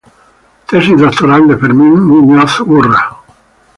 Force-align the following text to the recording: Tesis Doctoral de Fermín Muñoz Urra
Tesis 0.67 0.99
Doctoral 1.01 1.47
de 1.47 1.59
Fermín 1.61 1.93
Muñoz 2.07 2.59
Urra 2.61 3.03